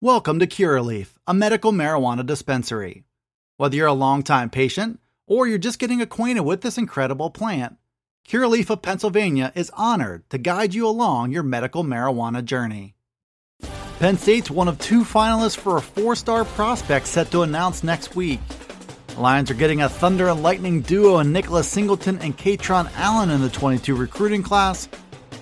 [0.00, 3.02] Welcome to Curaleaf, a medical marijuana dispensary.
[3.56, 7.78] Whether you're a longtime patient or you're just getting acquainted with this incredible plant,
[8.28, 12.94] Curaleaf of Pennsylvania is honored to guide you along your medical marijuana journey.
[13.98, 18.14] Penn State's one of two finalists for a four star prospect set to announce next
[18.14, 18.38] week.
[19.08, 23.30] The Lions are getting a thunder and lightning duo in Nicholas Singleton and Kaytron Allen
[23.30, 24.86] in the 22 recruiting class.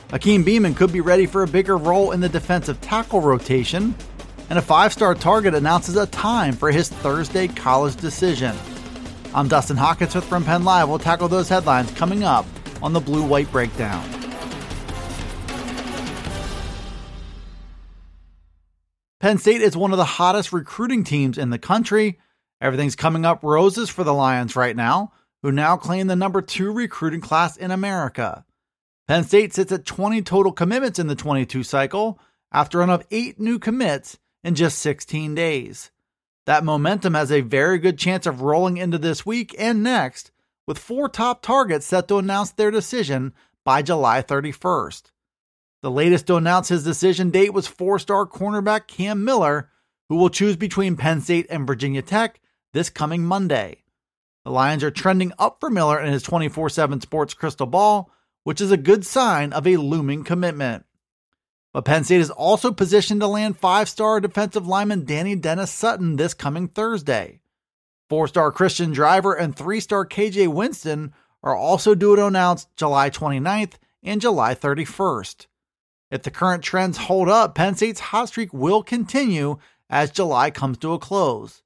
[0.09, 3.95] Akeem Beamon could be ready for a bigger role in the defensive tackle rotation,
[4.49, 8.57] and a five star target announces a time for his Thursday college decision.
[9.35, 10.89] I'm Dustin Hockensmith from Penn Live.
[10.89, 12.47] We'll tackle those headlines coming up
[12.83, 14.05] on the Blue White Breakdown.
[19.21, 22.19] Penn State is one of the hottest recruiting teams in the country.
[22.61, 26.73] Everything's coming up roses for the Lions right now, who now claim the number two
[26.73, 28.45] recruiting class in America.
[29.09, 32.19] Penn State sits at 20 total commitments in the 22 cycle
[32.53, 35.91] after run of eight new commits in just 16 days.
[36.47, 40.31] That momentum has a very good chance of rolling into this week and next,
[40.69, 45.11] with four top targets set to announce their decision by July 31st.
[45.83, 49.69] The latest to announce his decision date was four star cornerback Cam Miller,
[50.09, 52.41] who will choose between Penn State and Virginia Tech
[52.73, 53.83] this coming Monday.
[54.45, 58.13] The Lions are trending up for Miller in his 24 7 sports crystal ball,
[58.45, 60.85] which is a good sign of a looming commitment.
[61.77, 66.17] But Penn State is also positioned to land five star defensive lineman Dani Dennis Sutton
[66.17, 67.43] this coming Thursday.
[68.09, 73.11] Four star Christian Driver and three star KJ Winston are also due to announce July
[73.11, 75.49] 29th and July 31st.
[76.11, 79.59] If the current trends hold up, Penn State's hot streak will continue
[79.91, 81.63] as July comes to a close.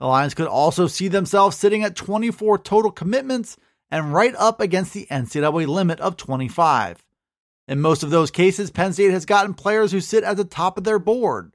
[0.00, 3.56] The Lions could also see themselves sitting at 24 total commitments
[3.88, 7.03] and right up against the NCAA limit of 25.
[7.66, 10.76] In most of those cases, Penn State has gotten players who sit at the top
[10.76, 11.54] of their board.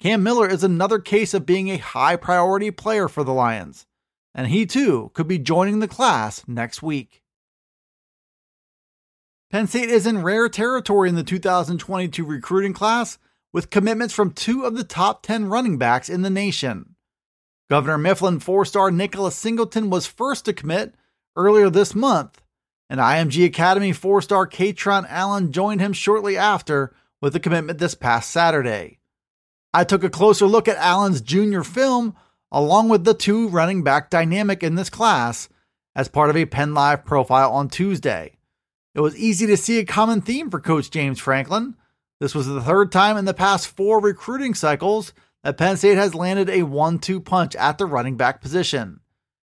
[0.00, 3.86] Cam Miller is another case of being a high priority player for the Lions,
[4.34, 7.22] and he too could be joining the class next week.
[9.50, 13.18] Penn State is in rare territory in the 2022 recruiting class
[13.52, 16.94] with commitments from two of the top 10 running backs in the nation.
[17.70, 20.94] Governor Mifflin four star Nicholas Singleton was first to commit
[21.34, 22.42] earlier this month,
[22.90, 27.94] and IMG Academy four star Kaytron Allen joined him shortly after with a commitment this
[27.94, 28.98] past Saturday.
[29.74, 32.16] I took a closer look at Allen's junior film
[32.50, 35.48] along with the two running back dynamic in this class
[35.94, 38.38] as part of a Penn Live profile on Tuesday.
[38.94, 41.76] It was easy to see a common theme for Coach James Franklin.
[42.20, 45.12] This was the third time in the past four recruiting cycles
[45.44, 49.00] that Penn State has landed a one two punch at the running back position.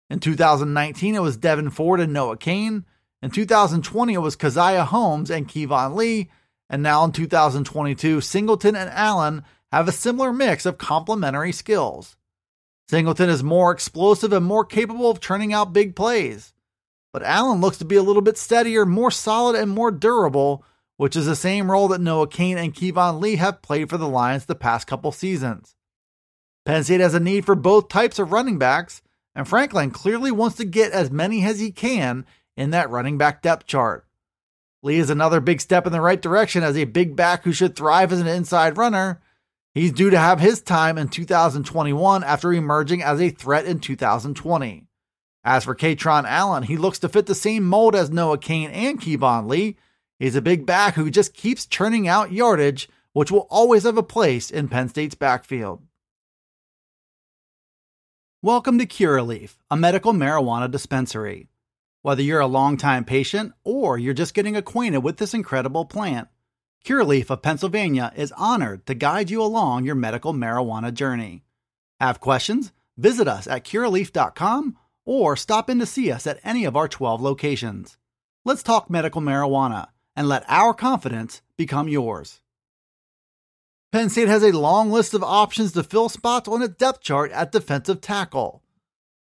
[0.09, 2.85] In 2019, it was Devyn Ford and Noah Cain.
[3.23, 6.29] In 2020, it was Caziah Holmes and Keyvone Lee.
[6.69, 12.17] And now in 2022, Singleton and Allen have a similar mix of complementary skills.
[12.89, 16.53] Singleton is more explosive and more capable of turning out big plays.
[17.13, 20.65] But Allen looks to be a little bit steadier, more solid, and more durable,
[20.97, 24.09] which is the same role that Noah Cain and Keyvone Lee have played for the
[24.09, 25.75] Lions the past couple seasons.
[26.65, 29.01] Penn State has a need for both types of running backs,
[29.33, 33.41] and Franklin clearly wants to get as many as he can in that running back
[33.41, 34.05] depth chart.
[34.81, 37.75] Lee is another big step in the right direction as a big back who should
[37.75, 39.21] thrive as an inside runner.
[39.73, 44.87] He's due to have his time in 2021 after emerging as a threat in 2020.
[45.45, 48.99] As for Kaytron Allen, he looks to fit the same mold as Noah Cain and
[48.99, 49.77] Keyvone Lee.
[50.19, 54.03] He's a big back who just keeps churning out yardage, which will always have a
[54.03, 55.81] place in Penn State's backfield.
[58.41, 61.47] Welcome to Curaleaf, a medical marijuana dispensary.
[62.03, 66.27] Whether you're a longtime patient or you're just getting acquainted with this incredible plant,
[66.85, 71.45] Curaleaf of Pennsylvania is honored to guide you along your medical marijuana journey.
[72.01, 72.73] Have questions?
[72.97, 77.21] Visit us at curaleaf.com or stop in to see us at any of our 12
[77.21, 77.95] locations.
[78.43, 82.41] Let's talk medical marijuana and let our confidence become yours.
[83.93, 87.31] Penn State has a long list of options to fill spots on its depth chart
[87.31, 88.62] at defensive tackle.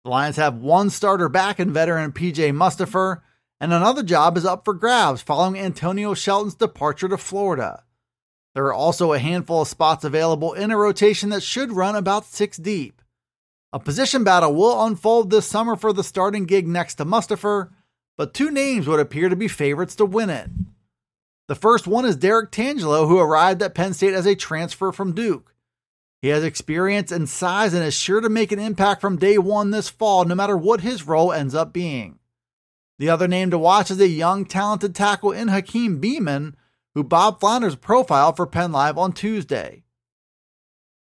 [0.07, 3.23] The Lions have one starter back in veteran PJ Mustipher,
[3.59, 7.83] and another job is up for grabs following Antonio Shelton's departure to Florida.
[8.55, 12.23] There are also a handful of spots available in a rotation that should run about
[12.23, 13.01] six deep.
[13.73, 17.71] A position battle will unfold this summer for the starting gig next to Mustipher,
[18.17, 20.49] but two names would appear to be favorites to win it.
[21.49, 25.13] The first one is Derrick Tangelo, who arrived at Penn State as a transfer from
[25.13, 25.53] Duke.
[26.27, 29.71] He has experience and size and is sure to make an impact from day one
[29.71, 32.19] this fall, no matter what his role ends up being.
[32.99, 36.55] The other name to watch is a young, talented tackle in Akeem Beamon,
[36.93, 39.85] who Bob Flounders profiled for Penn Live on Tuesday.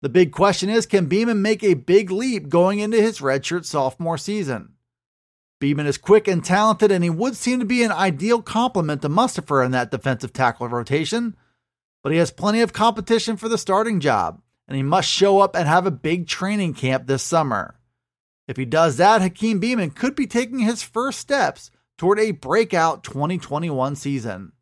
[0.00, 4.16] The big question is can Beamon make a big leap going into his redshirt sophomore
[4.16, 4.73] season?
[5.61, 9.11] Beamon is quick and talented, and he would seem to be an ideal complement to
[9.11, 11.37] Mustipher in that defensive tackle rotation,
[12.02, 14.40] but he has plenty of competition for the starting job,
[14.70, 17.75] and he must show up and have a big training camp this summer.
[18.46, 23.02] If he does that, Hakeem Beamon could be taking his first steps toward a breakout
[23.02, 24.52] 2021 season.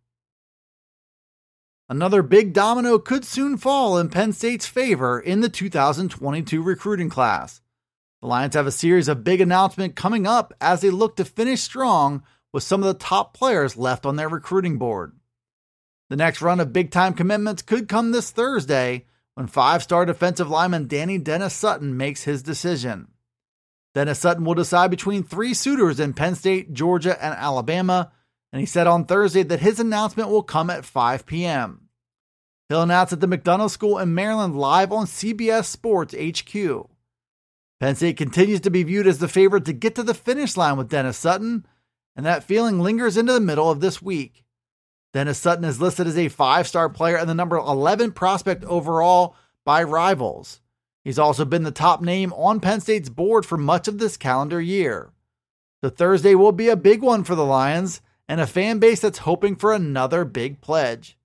[1.90, 7.60] Another big domino could soon fall in Penn State's favor in the 2022 recruiting class.
[8.22, 11.60] The Lions have a series of big announcements coming up as they look to finish
[11.60, 15.12] strong with some of the top players left on their recruiting board.
[16.08, 19.04] The next run of big time commitments could come this Thursday
[19.38, 23.06] when five star defensive lineman Dani Dennis Sutton makes his decision.
[23.94, 28.10] Dennis Sutton will decide between three suitors in Penn State, Georgia, and Alabama,
[28.52, 31.82] and he said on Thursday that his announcement will come at 5 p.m.
[32.68, 36.90] He'll announce at the McDonough School in Maryland live on CBS Sports HQ.
[37.78, 40.76] Penn State continues to be viewed as the favorite to get to the finish line
[40.76, 41.64] with Dennis Sutton,
[42.16, 44.44] and that feeling lingers into the middle of this week.
[45.12, 49.34] Dennis Sutton is listed as a five star player and the number 11 prospect overall
[49.64, 50.60] by rivals.
[51.04, 54.60] He's also been the top name on Penn State's board for much of this calendar
[54.60, 55.12] year.
[55.80, 59.18] The Thursday will be a big one for the Lions and a fan base that's
[59.18, 61.16] hoping for another big pledge.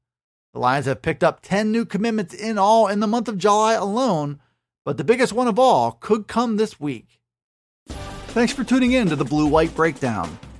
[0.54, 3.74] The Lions have picked up 10 new commitments in all in the month of July
[3.74, 4.40] alone,
[4.86, 7.20] but the biggest one of all could come this week.
[7.88, 10.38] Thanks for tuning in to the Blue White Breakdown.